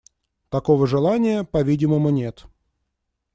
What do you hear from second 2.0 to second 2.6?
нет.